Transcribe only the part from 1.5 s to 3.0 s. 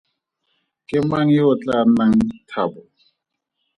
o tlaa nnang Thabo?